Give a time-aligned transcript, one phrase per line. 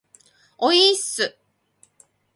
[0.57, 1.37] おいーっす